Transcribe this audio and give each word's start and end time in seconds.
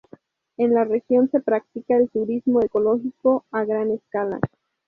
En 0.57 0.73
la 0.73 0.83
región 0.83 1.29
se 1.29 1.41
practica 1.41 1.95
el 1.95 2.09
turismo 2.09 2.63
ecológico 2.63 3.45
a 3.51 3.65
gran 3.65 3.91
escala. 3.91 4.39